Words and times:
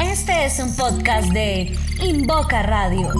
Este 0.00 0.46
es 0.46 0.58
un 0.58 0.74
podcast 0.74 1.28
de 1.32 1.76
Invoca 2.02 2.62
Radio. 2.62 3.10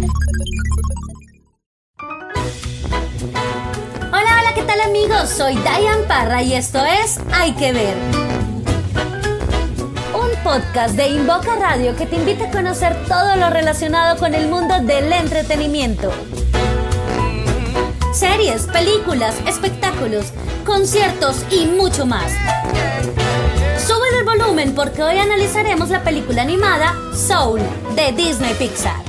Hola, 4.11 4.39
hola, 4.41 4.55
¿qué 4.55 4.63
tal 4.63 4.81
amigos? 4.81 5.29
Soy 5.29 5.55
Diane 5.57 6.05
Parra 6.09 6.43
y 6.43 6.55
esto 6.55 6.83
es 6.83 7.21
Hay 7.35 7.53
que 7.53 7.75
ver. 7.75 7.95
Un 10.15 10.43
podcast 10.43 10.95
de 10.95 11.09
Invoca 11.09 11.57
Radio 11.57 11.95
que 11.95 12.07
te 12.07 12.17
invita 12.17 12.47
a 12.47 12.51
conocer 12.51 12.97
todo 13.07 13.37
lo 13.37 13.51
relacionado 13.51 14.19
con 14.19 14.33
el 14.33 14.49
mundo 14.49 14.81
del 14.81 15.13
entretenimiento. 15.13 16.11
Series, 18.15 18.63
películas, 18.63 19.35
espectáculos, 19.47 20.33
conciertos 20.65 21.45
y 21.51 21.67
mucho 21.67 22.07
más. 22.07 22.33
Sube 23.87 24.19
el 24.19 24.25
volumen 24.25 24.75
porque 24.75 25.03
hoy 25.03 25.19
analizaremos 25.19 25.91
la 25.91 26.05
película 26.05 26.43
animada 26.43 26.95
Soul 27.15 27.61
de 27.97 28.13
Disney 28.13 28.55
Pixar. 28.55 29.03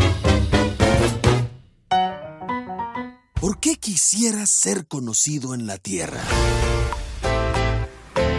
¿Por 3.40 3.60
qué 3.60 3.76
quisieras 3.76 4.50
ser 4.52 4.88
conocido 4.88 5.54
en 5.54 5.68
la 5.68 5.78
Tierra? 5.78 6.22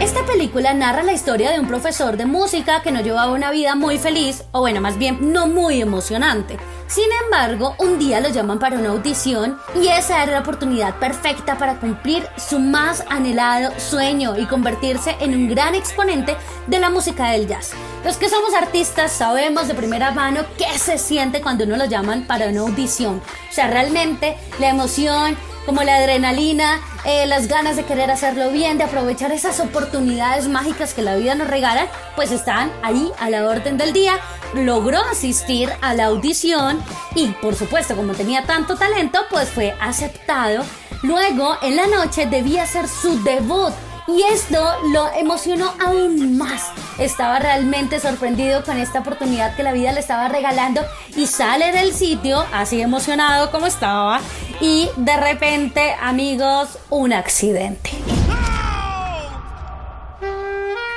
Esta 0.01 0.25
película 0.25 0.73
narra 0.73 1.03
la 1.03 1.13
historia 1.13 1.51
de 1.51 1.59
un 1.59 1.67
profesor 1.67 2.17
de 2.17 2.25
música 2.25 2.81
que 2.81 2.91
no 2.91 3.01
llevaba 3.01 3.31
una 3.31 3.49
vida 3.49 3.75
muy 3.75 3.97
feliz, 3.97 4.43
o 4.51 4.59
bueno, 4.59 4.81
más 4.81 4.97
bien 4.97 5.31
no 5.33 5.47
muy 5.47 5.81
emocionante. 5.81 6.57
Sin 6.87 7.05
embargo, 7.23 7.75
un 7.79 7.97
día 7.97 8.19
lo 8.19 8.29
llaman 8.29 8.59
para 8.59 8.77
una 8.77 8.89
audición 8.89 9.57
y 9.73 9.87
esa 9.87 10.21
era 10.21 10.33
la 10.33 10.39
oportunidad 10.41 10.95
perfecta 10.99 11.57
para 11.57 11.79
cumplir 11.79 12.27
su 12.37 12.59
más 12.59 13.03
anhelado 13.09 13.71
sueño 13.79 14.37
y 14.37 14.45
convertirse 14.45 15.15
en 15.19 15.33
un 15.33 15.47
gran 15.47 15.73
exponente 15.73 16.35
de 16.67 16.79
la 16.79 16.89
música 16.89 17.31
del 17.31 17.47
jazz. 17.47 17.71
Los 18.03 18.17
que 18.17 18.29
somos 18.29 18.53
artistas 18.53 19.11
sabemos 19.11 19.67
de 19.67 19.73
primera 19.73 20.11
mano 20.11 20.41
qué 20.57 20.77
se 20.77 20.97
siente 20.97 21.41
cuando 21.41 21.63
uno 21.63 21.77
lo 21.77 21.85
llaman 21.85 22.27
para 22.27 22.49
una 22.49 22.61
audición. 22.61 23.21
O 23.49 23.53
sea, 23.53 23.67
realmente 23.67 24.37
la 24.59 24.69
emoción, 24.69 25.35
como 25.65 25.83
la 25.83 25.95
adrenalina, 25.97 26.81
eh, 27.05 27.25
las 27.27 27.47
ganas 27.47 27.75
de 27.75 27.83
querer 27.85 28.11
hacerlo 28.11 28.51
bien, 28.51 28.77
de 28.77 28.83
aprovechar 28.83 29.31
esas 29.31 29.59
oportunidades 29.59 30.47
mágicas 30.47 30.93
que 30.93 31.01
la 31.01 31.15
vida 31.15 31.35
nos 31.35 31.47
regala, 31.47 31.87
pues 32.15 32.31
están 32.31 32.71
ahí 32.83 33.11
a 33.19 33.29
la 33.29 33.47
orden 33.47 33.77
del 33.77 33.93
día. 33.93 34.19
Logró 34.53 34.99
asistir 35.11 35.69
a 35.81 35.93
la 35.93 36.05
audición 36.05 36.81
y 37.15 37.27
por 37.41 37.55
supuesto 37.55 37.95
como 37.95 38.13
tenía 38.13 38.43
tanto 38.45 38.75
talento, 38.75 39.19
pues 39.29 39.49
fue 39.49 39.75
aceptado. 39.81 40.63
Luego 41.01 41.57
en 41.61 41.75
la 41.75 41.87
noche 41.87 42.25
debía 42.25 42.63
hacer 42.63 42.87
su 42.87 43.21
debut 43.23 43.73
y 44.07 44.21
esto 44.23 44.63
lo 44.91 45.07
emocionó 45.13 45.73
aún 45.79 46.37
más. 46.37 46.71
Estaba 46.97 47.39
realmente 47.39 47.99
sorprendido 47.99 48.63
con 48.63 48.77
esta 48.77 48.99
oportunidad 48.99 49.55
que 49.55 49.63
la 49.63 49.73
vida 49.73 49.91
le 49.91 49.99
estaba 49.99 50.29
regalando 50.29 50.81
y 51.15 51.27
sale 51.27 51.71
del 51.73 51.93
sitio 51.93 52.45
así 52.53 52.81
emocionado 52.81 53.51
como 53.51 53.67
estaba 53.67 54.21
y 54.61 54.89
de 54.95 55.17
repente, 55.17 55.95
amigos, 56.01 56.79
un 56.89 57.11
accidente. 57.11 57.91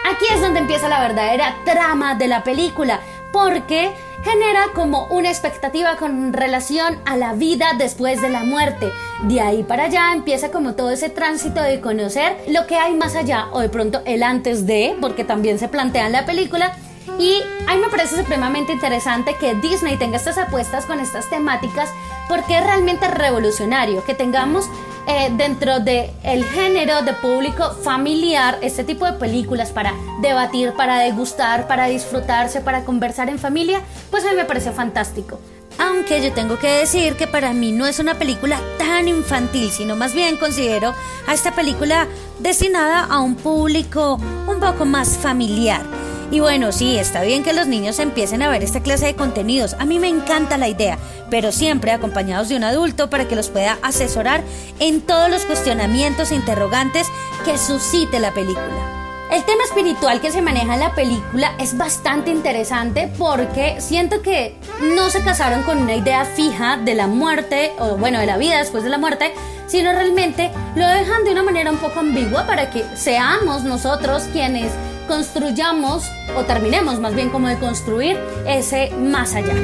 Aquí 0.08 0.24
es 0.32 0.40
donde 0.40 0.60
empieza 0.60 0.88
la 0.88 1.00
verdadera 1.00 1.56
trama 1.64 2.14
de 2.14 2.28
la 2.28 2.42
película, 2.42 3.00
porque 3.44 3.92
genera 4.24 4.64
como 4.74 5.06
una 5.10 5.28
expectativa 5.28 5.96
con 5.96 6.32
relación 6.32 6.98
a 7.04 7.16
la 7.16 7.34
vida 7.34 7.66
después 7.78 8.20
de 8.20 8.28
la 8.28 8.42
muerte. 8.42 8.90
De 9.22 9.40
ahí 9.40 9.62
para 9.62 9.84
allá 9.84 10.12
empieza 10.12 10.50
como 10.50 10.74
todo 10.74 10.90
ese 10.90 11.08
tránsito 11.08 11.62
de 11.62 11.80
conocer 11.80 12.36
lo 12.48 12.66
que 12.66 12.74
hay 12.74 12.96
más 12.96 13.14
allá 13.14 13.46
o 13.52 13.60
de 13.60 13.68
pronto 13.68 14.02
el 14.06 14.24
antes 14.24 14.66
de, 14.66 14.96
porque 15.00 15.22
también 15.22 15.60
se 15.60 15.68
plantea 15.68 16.06
en 16.06 16.12
la 16.12 16.26
película. 16.26 16.76
Y 17.20 17.40
a 17.68 17.74
mí 17.76 17.80
me 17.80 17.88
parece 17.90 18.16
supremamente 18.16 18.72
interesante 18.72 19.36
que 19.38 19.54
Disney 19.54 19.96
tenga 19.96 20.16
estas 20.16 20.36
apuestas 20.36 20.84
con 20.84 20.98
estas 20.98 21.30
temáticas 21.30 21.88
porque 22.28 22.58
es 22.58 22.64
realmente 22.64 23.06
revolucionario 23.06 24.04
que 24.04 24.14
tengamos 24.14 24.68
eh, 25.08 25.30
dentro 25.36 25.80
del 25.80 26.10
el 26.22 26.44
género 26.44 27.00
de 27.02 27.14
público 27.14 27.72
familiar 27.82 28.58
este 28.60 28.84
tipo 28.84 29.06
de 29.06 29.14
películas 29.14 29.70
para 29.70 29.94
debatir, 30.20 30.74
para 30.74 30.98
degustar, 30.98 31.66
para 31.66 31.86
disfrutarse, 31.86 32.60
para 32.60 32.84
conversar 32.84 33.30
en 33.30 33.38
familia, 33.38 33.80
pues 34.10 34.24
a 34.24 34.30
mí 34.30 34.36
me 34.36 34.44
parece 34.44 34.70
fantástico. 34.70 35.40
Aunque 35.78 36.22
yo 36.22 36.32
tengo 36.32 36.58
que 36.58 36.68
decir 36.68 37.14
que 37.16 37.26
para 37.26 37.52
mí 37.52 37.72
no 37.72 37.86
es 37.86 38.00
una 38.00 38.18
película 38.18 38.60
tan 38.78 39.08
infantil, 39.08 39.70
sino 39.70 39.96
más 39.96 40.12
bien 40.12 40.36
considero 40.36 40.92
a 41.26 41.34
esta 41.34 41.54
película 41.54 42.06
destinada 42.40 43.04
a 43.04 43.20
un 43.20 43.36
público 43.36 44.20
un 44.46 44.60
poco 44.60 44.84
más 44.84 45.16
familiar. 45.16 45.97
Y 46.30 46.40
bueno, 46.40 46.72
sí, 46.72 46.98
está 46.98 47.22
bien 47.22 47.42
que 47.42 47.54
los 47.54 47.66
niños 47.66 47.98
empiecen 47.98 48.42
a 48.42 48.50
ver 48.50 48.62
esta 48.62 48.80
clase 48.80 49.06
de 49.06 49.14
contenidos. 49.14 49.74
A 49.78 49.86
mí 49.86 49.98
me 49.98 50.08
encanta 50.08 50.58
la 50.58 50.68
idea, 50.68 50.98
pero 51.30 51.52
siempre 51.52 51.90
acompañados 51.90 52.50
de 52.50 52.56
un 52.56 52.64
adulto 52.64 53.08
para 53.08 53.26
que 53.26 53.36
los 53.36 53.48
pueda 53.48 53.78
asesorar 53.82 54.42
en 54.78 55.00
todos 55.00 55.30
los 55.30 55.46
cuestionamientos 55.46 56.30
e 56.30 56.34
interrogantes 56.34 57.06
que 57.46 57.56
suscite 57.56 58.20
la 58.20 58.34
película. 58.34 58.98
El 59.30 59.44
tema 59.44 59.62
espiritual 59.64 60.20
que 60.20 60.30
se 60.30 60.40
maneja 60.40 60.74
en 60.74 60.80
la 60.80 60.94
película 60.94 61.52
es 61.58 61.76
bastante 61.76 62.30
interesante 62.30 63.12
porque 63.18 63.78
siento 63.78 64.22
que 64.22 64.56
no 64.96 65.10
se 65.10 65.22
casaron 65.22 65.62
con 65.64 65.78
una 65.78 65.96
idea 65.96 66.24
fija 66.24 66.78
de 66.78 66.94
la 66.94 67.06
muerte 67.06 67.72
o 67.78 67.96
bueno, 67.96 68.20
de 68.20 68.26
la 68.26 68.38
vida 68.38 68.58
después 68.58 68.84
de 68.84 68.90
la 68.90 68.96
muerte, 68.96 69.34
sino 69.66 69.92
realmente 69.92 70.50
lo 70.76 70.86
dejan 70.86 71.24
de 71.24 71.32
una 71.32 71.42
manera 71.42 71.70
un 71.70 71.76
poco 71.76 72.00
ambigua 72.00 72.46
para 72.46 72.70
que 72.70 72.84
seamos 72.96 73.64
nosotros 73.64 74.24
quienes 74.32 74.72
construyamos 75.08 76.04
o 76.36 76.44
terminemos 76.44 77.00
más 77.00 77.14
bien 77.14 77.30
como 77.30 77.48
de 77.48 77.58
construir 77.58 78.16
ese 78.46 78.90
más 78.90 79.34
allá. 79.34 79.54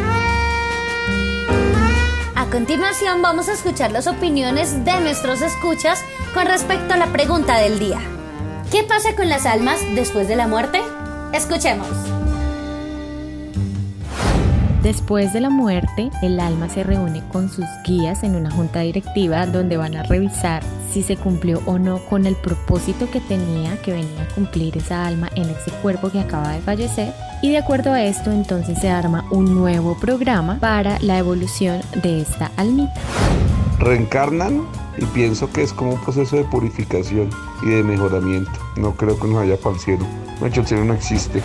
A 2.34 2.46
continuación 2.50 3.22
vamos 3.22 3.48
a 3.48 3.52
escuchar 3.52 3.92
las 3.92 4.06
opiniones 4.06 4.84
de 4.84 4.98
nuestros 5.00 5.42
escuchas 5.42 6.02
con 6.32 6.46
respecto 6.46 6.94
a 6.94 6.96
la 6.96 7.12
pregunta 7.12 7.58
del 7.58 7.78
día. 7.78 8.00
¿Qué 8.72 8.82
pasa 8.82 9.14
con 9.14 9.28
las 9.28 9.46
almas 9.46 9.80
después 9.94 10.26
de 10.26 10.36
la 10.36 10.48
muerte? 10.48 10.82
Escuchemos. 11.32 12.23
Después 14.84 15.32
de 15.32 15.40
la 15.40 15.48
muerte, 15.48 16.10
el 16.20 16.38
alma 16.38 16.68
se 16.68 16.84
reúne 16.84 17.22
con 17.32 17.48
sus 17.48 17.64
guías 17.86 18.22
en 18.22 18.36
una 18.36 18.50
junta 18.50 18.80
directiva 18.80 19.46
donde 19.46 19.78
van 19.78 19.96
a 19.96 20.02
revisar 20.02 20.62
si 20.92 21.02
se 21.02 21.16
cumplió 21.16 21.62
o 21.64 21.78
no 21.78 22.00
con 22.00 22.26
el 22.26 22.36
propósito 22.36 23.10
que 23.10 23.20
tenía 23.20 23.80
que 23.80 23.92
venía 23.92 24.24
a 24.24 24.34
cumplir 24.34 24.76
esa 24.76 25.06
alma 25.06 25.30
en 25.36 25.48
ese 25.48 25.70
cuerpo 25.80 26.10
que 26.10 26.20
acaba 26.20 26.50
de 26.50 26.60
fallecer. 26.60 27.14
Y 27.40 27.50
de 27.50 27.56
acuerdo 27.56 27.94
a 27.94 28.02
esto, 28.02 28.30
entonces 28.30 28.78
se 28.78 28.90
arma 28.90 29.24
un 29.30 29.54
nuevo 29.54 29.96
programa 29.96 30.58
para 30.60 30.98
la 31.00 31.16
evolución 31.16 31.80
de 32.02 32.20
esta 32.20 32.52
almita. 32.58 33.00
Reencarnan 33.78 34.66
y 34.98 35.06
pienso 35.06 35.50
que 35.50 35.62
es 35.62 35.72
como 35.72 35.94
un 35.94 36.00
proceso 36.02 36.36
de 36.36 36.44
purificación 36.44 37.30
y 37.62 37.70
de 37.70 37.82
mejoramiento. 37.82 38.52
No 38.76 38.94
creo 38.94 39.18
que 39.18 39.28
nos 39.28 39.36
vaya 39.36 39.56
para 39.56 39.76
el 39.76 39.80
cielo. 39.80 40.06
El 40.42 40.66
cielo 40.66 40.84
no 40.84 40.92
existe 40.92 41.42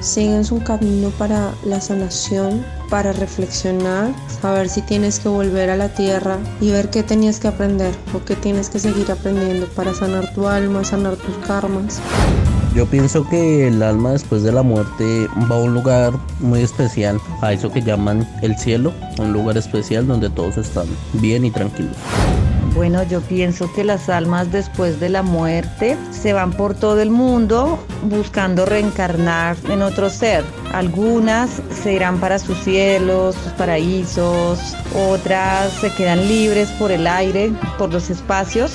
siguen 0.00 0.44
su 0.44 0.62
camino 0.62 1.10
para 1.10 1.52
la 1.64 1.80
sanación, 1.80 2.64
para 2.90 3.12
reflexionar, 3.12 4.12
saber 4.40 4.68
si 4.68 4.82
tienes 4.82 5.18
que 5.18 5.28
volver 5.28 5.70
a 5.70 5.76
la 5.76 5.88
tierra 5.88 6.38
y 6.60 6.70
ver 6.70 6.90
qué 6.90 7.02
tenías 7.02 7.40
que 7.40 7.48
aprender 7.48 7.94
o 8.14 8.24
qué 8.24 8.36
tienes 8.36 8.68
que 8.68 8.78
seguir 8.78 9.10
aprendiendo 9.10 9.66
para 9.68 9.94
sanar 9.94 10.32
tu 10.34 10.46
alma, 10.46 10.84
sanar 10.84 11.16
tus 11.16 11.36
karmas. 11.46 12.00
Yo 12.74 12.84
pienso 12.84 13.26
que 13.26 13.68
el 13.68 13.82
alma 13.82 14.12
después 14.12 14.42
de 14.42 14.52
la 14.52 14.62
muerte 14.62 15.28
va 15.50 15.56
a 15.56 15.60
un 15.60 15.72
lugar 15.72 16.12
muy 16.40 16.60
especial, 16.60 17.18
a 17.40 17.54
eso 17.54 17.72
que 17.72 17.80
llaman 17.80 18.28
el 18.42 18.54
cielo, 18.58 18.92
un 19.18 19.32
lugar 19.32 19.56
especial 19.56 20.06
donde 20.06 20.28
todos 20.28 20.58
están 20.58 20.86
bien 21.14 21.46
y 21.46 21.50
tranquilos. 21.50 21.96
Bueno, 22.76 23.02
yo 23.04 23.22
pienso 23.22 23.72
que 23.72 23.84
las 23.84 24.10
almas 24.10 24.52
después 24.52 25.00
de 25.00 25.08
la 25.08 25.22
muerte 25.22 25.96
se 26.10 26.34
van 26.34 26.52
por 26.52 26.74
todo 26.74 27.00
el 27.00 27.08
mundo 27.08 27.82
buscando 28.02 28.66
reencarnar 28.66 29.56
en 29.70 29.80
otro 29.80 30.10
ser. 30.10 30.44
Algunas 30.74 31.62
se 31.82 31.94
irán 31.94 32.20
para 32.20 32.38
sus 32.38 32.58
cielos, 32.58 33.34
sus 33.34 33.52
paraísos, 33.52 34.58
otras 34.94 35.72
se 35.72 35.90
quedan 35.94 36.28
libres 36.28 36.68
por 36.72 36.92
el 36.92 37.06
aire, 37.06 37.50
por 37.78 37.90
los 37.90 38.10
espacios. 38.10 38.72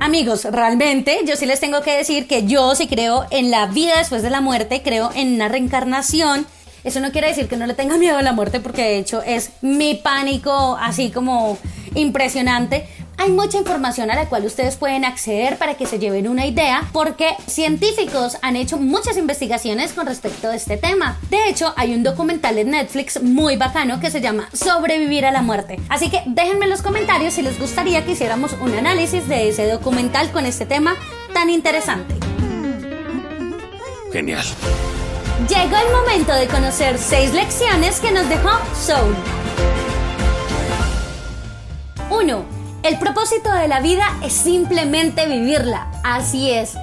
Amigos, 0.00 0.46
realmente 0.46 1.20
yo 1.26 1.36
sí 1.36 1.44
les 1.44 1.60
tengo 1.60 1.82
que 1.82 1.98
decir 1.98 2.26
que 2.26 2.46
yo 2.46 2.74
sí 2.74 2.86
creo 2.86 3.26
en 3.30 3.50
la 3.50 3.66
vida 3.66 3.98
después 3.98 4.22
de 4.22 4.30
la 4.30 4.40
muerte, 4.40 4.80
creo 4.82 5.10
en 5.14 5.34
una 5.34 5.48
reencarnación 5.48 6.46
eso 6.84 7.00
no 7.00 7.12
quiere 7.12 7.28
decir 7.28 7.48
que 7.48 7.56
no 7.56 7.66
le 7.66 7.72
tenga 7.72 7.96
miedo 7.96 8.18
a 8.18 8.22
la 8.22 8.32
muerte, 8.32 8.60
porque 8.60 8.82
de 8.82 8.98
hecho 8.98 9.22
es 9.22 9.52
mi 9.62 9.94
pánico 9.94 10.76
así 10.78 11.10
como 11.10 11.56
impresionante. 11.94 12.86
Hay 13.16 13.30
mucha 13.30 13.58
información 13.58 14.10
a 14.10 14.16
la 14.16 14.28
cual 14.28 14.44
ustedes 14.44 14.76
pueden 14.76 15.04
acceder 15.04 15.56
para 15.56 15.74
que 15.74 15.86
se 15.86 15.98
lleven 15.98 16.28
una 16.28 16.46
idea, 16.46 16.88
porque 16.92 17.28
científicos 17.46 18.36
han 18.42 18.56
hecho 18.56 18.76
muchas 18.76 19.16
investigaciones 19.16 19.92
con 19.92 20.06
respecto 20.06 20.48
a 20.48 20.56
este 20.56 20.76
tema. 20.76 21.18
De 21.30 21.48
hecho, 21.48 21.72
hay 21.76 21.94
un 21.94 22.02
documental 22.02 22.58
en 22.58 22.70
Netflix 22.70 23.22
muy 23.22 23.56
bacano 23.56 24.00
que 24.00 24.10
se 24.10 24.20
llama 24.20 24.48
Sobrevivir 24.52 25.26
a 25.26 25.30
la 25.30 25.42
muerte. 25.42 25.78
Así 25.88 26.10
que 26.10 26.22
déjenme 26.26 26.64
en 26.64 26.70
los 26.70 26.82
comentarios 26.82 27.34
si 27.34 27.42
les 27.42 27.58
gustaría 27.58 28.04
que 28.04 28.12
hiciéramos 28.12 28.52
un 28.60 28.74
análisis 28.74 29.28
de 29.28 29.48
ese 29.48 29.68
documental 29.70 30.30
con 30.32 30.44
este 30.44 30.66
tema 30.66 30.96
tan 31.32 31.50
interesante. 31.50 32.14
Genial. 34.12 34.44
Llegó 35.48 35.76
el 35.76 35.92
momento 35.92 36.32
de 36.32 36.46
conocer 36.46 36.98
seis 36.98 37.32
lecciones 37.34 38.00
que 38.00 38.12
nos 38.12 38.28
dejó 38.28 38.50
Soul. 38.74 39.43
1. 42.10 42.44
El 42.82 42.98
propósito 42.98 43.52
de 43.52 43.68
la 43.68 43.80
vida 43.80 44.04
es 44.22 44.32
simplemente 44.32 45.26
vivirla. 45.26 45.88
Así 46.02 46.50
es. 46.50 46.74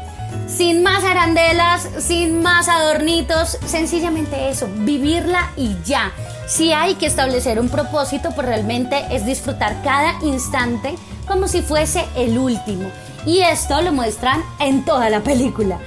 Sin 0.48 0.84
más 0.84 1.04
arandelas, 1.04 1.88
sin 2.00 2.42
más 2.42 2.68
adornitos, 2.68 3.58
sencillamente 3.66 4.50
eso, 4.50 4.68
vivirla 4.74 5.52
y 5.56 5.76
ya. 5.84 6.12
Si 6.48 6.74
hay 6.74 6.96
que 6.96 7.06
establecer 7.06 7.60
un 7.60 7.70
propósito, 7.70 8.32
pues 8.34 8.48
realmente 8.48 9.06
es 9.12 9.26
disfrutar 9.26 9.82
cada 9.84 10.16
instante 10.24 10.96
como 11.28 11.48
si 11.48 11.62
fuese 11.62 12.06
el 12.16 12.38
último. 12.38 12.90
Y 13.26 13.42
esto 13.42 13.82
lo 13.82 13.94
muestran 13.94 14.42
en 14.60 14.84
toda 14.84 15.10
la 15.10 15.22
película. 15.22 15.80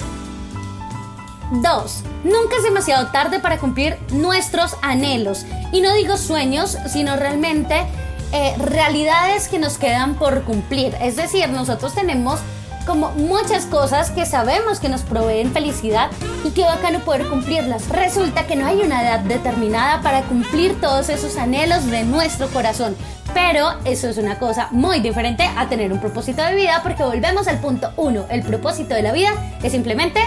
2. 1.51 2.05
Nunca 2.25 2.57
es 2.57 2.63
demasiado 2.63 3.09
tarde 3.09 3.41
para 3.41 3.59
cumplir 3.59 3.99
nuestros 4.13 4.77
anhelos. 4.83 5.45
Y 5.73 5.81
no 5.81 5.93
digo 5.95 6.17
sueños, 6.17 6.79
sino 6.89 7.17
realmente 7.17 7.85
eh, 8.32 8.55
realidades 8.59 9.49
que 9.49 9.59
nos 9.59 9.79
quedan 9.79 10.15
por 10.15 10.43
cumplir. 10.44 10.97
Es 11.00 11.17
decir, 11.17 11.49
nosotros 11.49 11.94
tenemos 11.94 12.41
como 12.87 13.12
muchas 13.12 13.67
cosas 13.67 14.11
que 14.11 14.26
sabemos 14.26 14.79
que 14.79 14.88
nos 14.88 15.03
proveen 15.03 15.53
felicidad 15.53 16.11
y 16.44 16.50
que 16.50 16.62
bacano 16.62 17.00
poder 17.00 17.26
cumplirlas. 17.29 17.88
Resulta 17.88 18.47
que 18.47 18.56
no 18.56 18.67
hay 18.67 18.82
una 18.82 19.03
edad 19.03 19.21
determinada 19.21 20.03
para 20.03 20.23
cumplir 20.23 20.81
todos 20.81 21.09
esos 21.09 21.37
anhelos 21.37 21.87
de 21.91 22.05
nuestro 22.05 22.49
corazón. 22.49 22.97
Pero 23.32 23.71
eso 23.85 24.09
es 24.09 24.19
una 24.19 24.38
cosa 24.38 24.69
muy 24.71 25.00
diferente 25.00 25.49
a 25.56 25.69
tener 25.69 25.93
un 25.93 26.00
propósito 26.00 26.43
de 26.43 26.55
vida 26.55 26.81
porque 26.82 27.03
volvemos 27.03 27.49
al 27.49 27.59
punto 27.59 27.91
1. 27.97 28.26
El 28.31 28.43
propósito 28.43 28.94
de 28.94 29.03
la 29.03 29.12
vida 29.12 29.31
es 29.62 29.73
simplemente... 29.73 30.21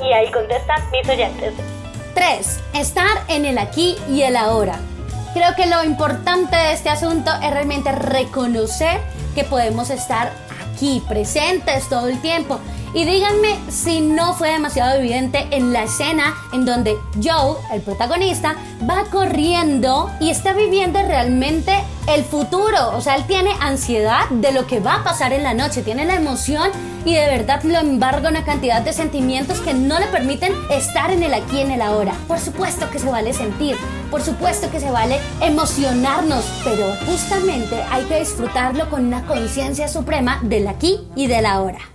Y 0.00 0.12
ahí 0.12 0.30
contestan 0.32 0.82
mis 0.90 1.08
oyentes. 1.08 1.52
3. 2.14 2.60
Estar 2.74 3.24
en 3.28 3.44
el 3.44 3.58
aquí 3.58 3.96
y 4.08 4.22
el 4.22 4.36
ahora. 4.36 4.78
Creo 5.34 5.56
que 5.56 5.66
lo 5.66 5.82
importante 5.82 6.54
de 6.54 6.72
este 6.72 6.90
asunto 6.90 7.32
es 7.42 7.50
realmente 7.50 7.90
reconocer 7.90 9.00
que 9.34 9.42
podemos 9.42 9.90
estar 9.90 10.32
aquí, 10.62 11.02
presentes 11.08 11.88
todo 11.88 12.06
el 12.06 12.20
tiempo. 12.20 12.60
Y 12.94 13.04
díganme 13.04 13.58
si 13.68 14.00
no 14.00 14.34
fue 14.34 14.50
demasiado 14.50 14.96
evidente 14.96 15.48
en 15.50 15.72
la 15.72 15.82
escena 15.82 16.32
en 16.52 16.64
donde 16.64 16.96
Joe, 17.20 17.56
el 17.72 17.82
protagonista, 17.82 18.54
va 18.88 19.04
corriendo 19.10 20.12
y 20.20 20.30
está 20.30 20.52
viviendo 20.52 21.02
realmente 21.02 21.72
el 22.06 22.22
futuro. 22.22 22.96
O 22.96 23.00
sea, 23.00 23.16
él 23.16 23.24
tiene 23.24 23.50
ansiedad 23.60 24.28
de 24.30 24.52
lo 24.52 24.68
que 24.68 24.78
va 24.78 24.96
a 24.96 25.04
pasar 25.04 25.32
en 25.32 25.42
la 25.42 25.54
noche, 25.54 25.82
tiene 25.82 26.04
la 26.04 26.14
emoción 26.14 26.70
y 27.04 27.14
de 27.14 27.26
verdad 27.26 27.64
lo 27.64 27.78
embarga 27.78 28.28
una 28.28 28.44
cantidad 28.44 28.80
de 28.80 28.92
sentimientos 28.92 29.60
que 29.60 29.74
no 29.74 29.98
le 29.98 30.06
permiten 30.06 30.52
estar 30.70 31.10
en 31.10 31.24
el 31.24 31.34
aquí 31.34 31.60
en 31.60 31.72
el 31.72 31.82
ahora. 31.82 32.14
Por 32.28 32.38
supuesto 32.38 32.88
que 32.90 33.00
se 33.00 33.10
vale 33.10 33.32
sentir, 33.32 33.76
por 34.08 34.22
supuesto 34.22 34.70
que 34.70 34.78
se 34.78 34.92
vale 34.92 35.18
emocionarnos, 35.40 36.44
pero 36.62 36.86
justamente 37.06 37.82
hay 37.90 38.04
que 38.04 38.20
disfrutarlo 38.20 38.88
con 38.88 39.04
una 39.04 39.26
conciencia 39.26 39.88
suprema 39.88 40.38
del 40.42 40.68
aquí 40.68 41.00
y 41.16 41.26
del 41.26 41.46
ahora. 41.46 41.93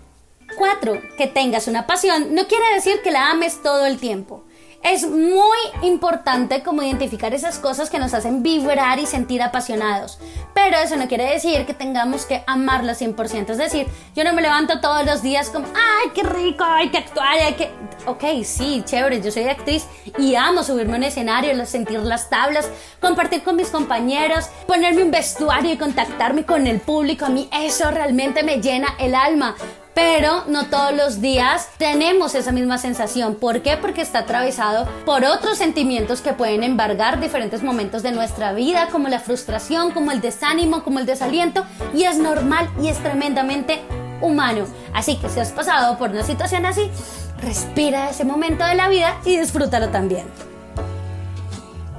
4. 0.59 1.01
Que 1.17 1.25
tengas 1.25 1.67
una 1.67 1.87
pasión 1.87 2.35
no 2.35 2.47
quiere 2.47 2.75
decir 2.75 3.01
que 3.01 3.11
la 3.11 3.31
ames 3.31 3.63
todo 3.63 3.85
el 3.85 3.97
tiempo. 3.97 4.43
Es 4.83 5.05
muy 5.05 5.57
importante 5.81 6.63
como 6.63 6.81
identificar 6.81 7.33
esas 7.33 7.59
cosas 7.59 7.89
que 7.89 7.99
nos 7.99 8.13
hacen 8.13 8.43
vibrar 8.43 8.97
y 8.99 9.05
sentir 9.05 9.41
apasionados. 9.41 10.19
Pero 10.53 10.77
eso 10.77 10.95
no 10.95 11.07
quiere 11.09 11.25
decir 11.25 11.65
que 11.65 11.73
tengamos 11.73 12.25
que 12.25 12.43
amarla 12.47 12.93
100%. 12.93 13.49
Es 13.49 13.57
decir, 13.57 13.87
yo 14.15 14.23
no 14.23 14.31
me 14.33 14.41
levanto 14.41 14.79
todos 14.79 15.05
los 15.05 15.21
días 15.21 15.49
como, 15.49 15.67
ay, 15.67 16.11
qué 16.15 16.23
rico, 16.23 16.63
hay 16.63 16.89
que 16.89 16.99
actuar, 16.99 17.39
hay 17.39 17.53
que... 17.55 17.69
Ok, 18.05 18.23
sí, 18.43 18.81
chévere, 18.85 19.21
yo 19.21 19.31
soy 19.31 19.43
actriz 19.43 19.85
y 20.17 20.35
amo 20.35 20.63
subirme 20.63 20.93
a 20.93 20.97
un 20.97 21.03
escenario, 21.03 21.65
sentir 21.65 21.99
las 21.99 22.29
tablas, 22.29 22.69
compartir 23.01 23.43
con 23.43 23.57
mis 23.57 23.69
compañeros, 23.69 24.49
ponerme 24.65 25.03
un 25.03 25.11
vestuario 25.11 25.73
y 25.73 25.77
contactarme 25.77 26.45
con 26.45 26.67
el 26.67 26.79
público. 26.79 27.25
A 27.25 27.29
mí 27.29 27.49
eso 27.51 27.91
realmente 27.91 28.43
me 28.43 28.61
llena 28.61 28.95
el 28.97 29.13
alma 29.13 29.55
pero 29.99 30.45
no 30.47 30.67
todos 30.67 30.93
los 30.93 31.19
días 31.19 31.71
tenemos 31.77 32.33
esa 32.33 32.53
misma 32.53 32.77
sensación. 32.77 33.35
¿Por 33.35 33.61
qué? 33.61 33.75
Porque 33.75 33.99
está 33.99 34.19
atravesado 34.19 34.87
por 35.05 35.25
otros 35.25 35.57
sentimientos 35.57 36.21
que 36.21 36.31
pueden 36.31 36.63
embargar 36.63 37.19
diferentes 37.19 37.63
momentos 37.63 38.01
de 38.01 38.13
nuestra 38.13 38.53
vida, 38.53 38.87
como 38.93 39.09
la 39.09 39.19
frustración, 39.19 39.91
como 39.91 40.11
el 40.11 40.21
desánimo, 40.21 40.85
como 40.85 40.99
el 40.99 41.05
desaliento, 41.05 41.65
y 41.93 42.05
es 42.05 42.17
normal 42.17 42.69
y 42.81 42.87
es 42.87 42.97
tremendamente 42.99 43.81
humano. 44.21 44.67
Así 44.93 45.17
que 45.17 45.27
si 45.27 45.41
has 45.41 45.51
pasado 45.51 45.97
por 45.97 46.11
una 46.11 46.23
situación 46.23 46.65
así, 46.65 46.89
respira 47.41 48.09
ese 48.09 48.23
momento 48.23 48.63
de 48.63 48.75
la 48.75 48.87
vida 48.87 49.17
y 49.25 49.37
disfrútalo 49.37 49.89
también. 49.89 50.27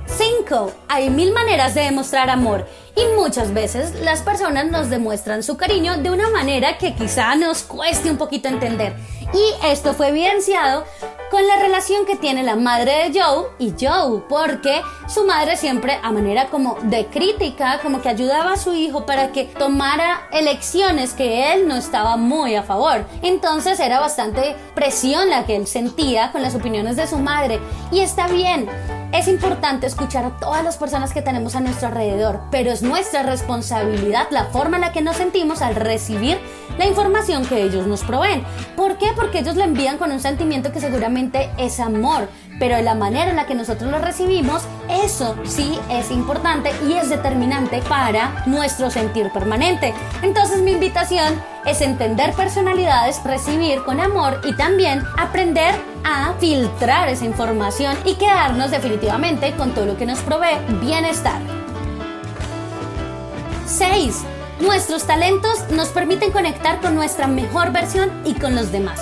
5. 0.06 0.72
Hay 0.88 1.10
mil 1.10 1.32
maneras 1.32 1.74
de 1.74 1.82
demostrar 1.82 2.30
amor 2.30 2.66
y 2.96 3.16
muchas 3.16 3.54
veces 3.54 3.94
las 4.02 4.22
personas 4.22 4.66
nos 4.66 4.90
demuestran 4.90 5.42
su 5.42 5.56
cariño 5.56 5.98
de 5.98 6.10
una 6.10 6.28
manera 6.30 6.78
que 6.78 6.94
quizá 6.94 7.34
nos 7.36 7.62
cueste 7.62 8.10
un 8.10 8.16
poquito 8.16 8.48
entender. 8.48 8.94
Y 9.32 9.66
esto 9.66 9.94
fue 9.94 10.08
evidenciado 10.08 10.84
con 11.30 11.46
la 11.46 11.56
relación 11.56 12.06
que 12.06 12.16
tiene 12.16 12.42
la 12.42 12.56
madre 12.56 13.08
de 13.08 13.20
Joe 13.20 13.46
y 13.58 13.72
Joe, 13.78 14.22
porque 14.28 14.82
su 15.06 15.24
madre 15.24 15.56
siempre 15.56 15.98
a 16.02 16.10
manera 16.10 16.46
como 16.46 16.76
de 16.82 17.06
crítica, 17.06 17.78
como 17.82 18.02
que 18.02 18.08
ayudaba 18.08 18.52
a 18.52 18.56
su 18.56 18.74
hijo 18.74 19.06
para 19.06 19.30
que 19.30 19.44
tomara 19.44 20.28
elecciones 20.32 21.14
que 21.14 21.52
él 21.52 21.68
no 21.68 21.76
estaba 21.76 22.16
muy 22.16 22.56
a 22.56 22.64
favor. 22.64 23.06
Entonces 23.22 23.78
era 23.78 24.00
bastante 24.00 24.56
presión 24.74 25.30
la 25.30 25.46
que 25.46 25.54
él 25.54 25.66
sentía 25.66 26.32
con 26.32 26.42
las 26.42 26.54
opiniones 26.54 26.96
de 26.96 27.06
su 27.06 27.18
madre. 27.18 27.60
Y 27.92 28.00
está 28.00 28.26
bien, 28.26 28.68
es 29.12 29.28
importante 29.28 29.86
escuchar 29.86 30.24
a 30.24 30.36
todas 30.38 30.64
las 30.64 30.78
personas 30.78 31.12
que 31.12 31.22
tenemos 31.22 31.54
a 31.54 31.60
nuestro 31.60 31.88
alrededor, 31.88 32.40
pero 32.50 32.70
es 32.70 32.82
nuestra 32.82 33.22
responsabilidad 33.22 34.28
la 34.30 34.46
forma 34.46 34.76
en 34.76 34.82
la 34.82 34.92
que 34.92 35.00
nos 35.00 35.16
sentimos 35.16 35.62
al 35.62 35.76
recibir 35.76 36.38
la 36.80 36.86
información 36.86 37.44
que 37.44 37.62
ellos 37.62 37.86
nos 37.86 38.02
proveen. 38.02 38.42
¿Por 38.74 38.96
qué? 38.96 39.08
Porque 39.14 39.40
ellos 39.40 39.54
la 39.54 39.64
envían 39.64 39.98
con 39.98 40.10
un 40.12 40.18
sentimiento 40.18 40.72
que 40.72 40.80
seguramente 40.80 41.50
es 41.58 41.78
amor, 41.78 42.26
pero 42.58 42.80
la 42.80 42.94
manera 42.94 43.28
en 43.28 43.36
la 43.36 43.44
que 43.44 43.54
nosotros 43.54 43.90
lo 43.90 43.98
recibimos, 43.98 44.62
eso 44.88 45.36
sí 45.44 45.78
es 45.90 46.10
importante 46.10 46.72
y 46.88 46.94
es 46.94 47.10
determinante 47.10 47.82
para 47.82 48.44
nuestro 48.46 48.90
sentir 48.90 49.30
permanente. 49.30 49.92
Entonces 50.22 50.62
mi 50.62 50.72
invitación 50.72 51.34
es 51.66 51.82
entender 51.82 52.32
personalidades, 52.32 53.22
recibir 53.24 53.84
con 53.84 54.00
amor 54.00 54.40
y 54.44 54.56
también 54.56 55.02
aprender 55.18 55.74
a 56.02 56.32
filtrar 56.40 57.10
esa 57.10 57.26
información 57.26 57.94
y 58.06 58.14
quedarnos 58.14 58.70
definitivamente 58.70 59.52
con 59.52 59.74
todo 59.74 59.84
lo 59.84 59.98
que 59.98 60.06
nos 60.06 60.20
provee 60.20 60.56
bienestar. 60.80 61.42
6. 63.66 64.24
Nuestros 64.60 65.04
talentos 65.06 65.70
nos 65.70 65.88
permiten 65.88 66.32
conectar 66.32 66.80
con 66.82 66.94
nuestra 66.94 67.26
mejor 67.26 67.72
versión 67.72 68.10
y 68.26 68.34
con 68.34 68.54
los 68.54 68.70
demás. 68.70 69.00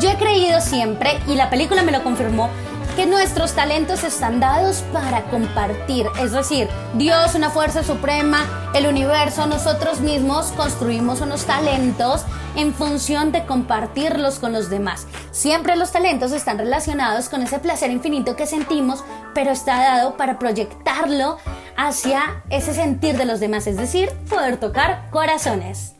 Yo 0.00 0.10
he 0.10 0.16
creído 0.16 0.60
siempre, 0.60 1.20
y 1.28 1.36
la 1.36 1.48
película 1.48 1.84
me 1.84 1.92
lo 1.92 2.02
confirmó, 2.02 2.50
que 2.96 3.06
nuestros 3.06 3.52
talentos 3.52 4.02
están 4.02 4.40
dados 4.40 4.82
para 4.92 5.22
compartir. 5.24 6.08
Es 6.18 6.32
decir, 6.32 6.68
Dios, 6.94 7.36
una 7.36 7.50
fuerza 7.50 7.84
suprema, 7.84 8.44
el 8.74 8.88
universo, 8.88 9.46
nosotros 9.46 10.00
mismos 10.00 10.46
construimos 10.56 11.20
unos 11.20 11.44
talentos 11.44 12.24
en 12.56 12.74
función 12.74 13.30
de 13.30 13.46
compartirlos 13.46 14.40
con 14.40 14.52
los 14.52 14.70
demás. 14.70 15.06
Siempre 15.30 15.76
los 15.76 15.92
talentos 15.92 16.32
están 16.32 16.58
relacionados 16.58 17.28
con 17.28 17.42
ese 17.42 17.60
placer 17.60 17.90
infinito 17.90 18.34
que 18.34 18.46
sentimos, 18.46 19.04
pero 19.34 19.52
está 19.52 19.76
dado 19.78 20.16
para 20.16 20.38
proyectarlo 20.40 21.36
hacia 21.76 22.42
ese 22.50 22.74
sentir 22.74 23.16
de 23.16 23.24
los 23.24 23.40
demás, 23.40 23.66
es 23.66 23.76
decir, 23.76 24.10
poder 24.28 24.56
tocar 24.56 25.08
corazones. 25.10 25.96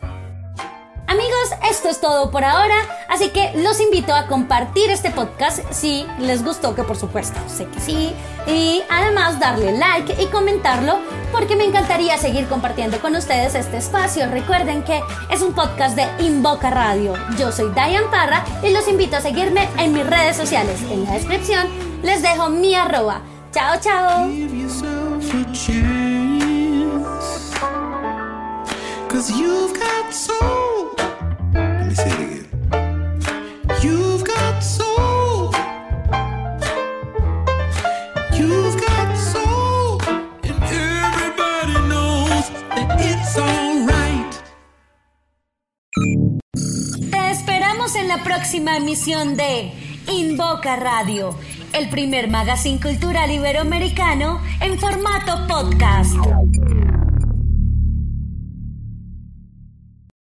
Amigos, 1.09 1.50
esto 1.71 1.88
es 1.88 2.00
todo 2.00 2.33
por 2.33 2.45
ahora, 2.45 2.75
así 3.09 3.28
que 3.28 3.52
los 3.62 3.80
invito 3.80 4.12
a 4.12 4.26
compartir 4.26 4.90
este 4.90 5.11
podcast 5.11 5.61
si 5.71 6.04
les 6.18 6.45
gustó, 6.45 6.75
que 6.75 6.83
por 6.83 6.97
supuesto 6.97 7.38
sé 7.47 7.66
que 7.66 7.78
sí, 7.78 8.12
y 8.49 8.83
además 8.90 9.38
darle 9.38 9.71
like 9.71 10.21
y 10.21 10.26
comentarlo 10.26 10.99
porque 11.30 11.54
me 11.54 11.64
encantaría 11.64 12.18
seguir 12.18 12.49
compartiendo 12.49 12.99
con 12.99 13.14
ustedes 13.14 13.54
este 13.54 13.76
espacio. 13.76 14.28
Recuerden 14.28 14.83
que 14.83 15.00
es 15.30 15.42
un 15.42 15.52
podcast 15.52 15.97
de 15.97 16.09
Invoca 16.25 16.71
Radio. 16.71 17.14
Yo 17.38 17.52
soy 17.52 17.71
Diane 17.71 18.09
Parra 18.11 18.45
y 18.64 18.73
los 18.73 18.88
invito 18.88 19.16
a 19.16 19.21
seguirme 19.21 19.68
en 19.78 19.92
mis 19.92 20.06
redes 20.06 20.37
sociales. 20.37 20.80
En 20.90 21.04
la 21.04 21.12
descripción 21.12 21.68
les 22.02 22.21
dejo 22.23 22.49
mi 22.49 22.75
arroba. 22.75 23.21
Chao, 23.52 23.78
chao. 23.80 25.05
Emisión 48.76 49.37
de 49.37 49.73
Invoca 50.12 50.76
Radio, 50.76 51.35
el 51.76 51.90
primer 51.90 52.28
magazine 52.28 52.80
cultural 52.80 53.30
iberoamericano 53.30 54.40
en 54.61 54.78
formato 54.78 55.47
podcast. 55.47 56.16